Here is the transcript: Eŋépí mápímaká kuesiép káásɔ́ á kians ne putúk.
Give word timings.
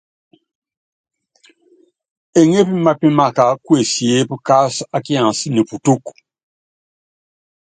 Eŋépí 2.39 2.75
mápímaká 2.85 3.45
kuesiép 3.65 4.29
káásɔ́ 4.47 4.87
á 4.95 4.97
kians 5.05 5.39
ne 5.53 5.61
putúk. 5.69 6.03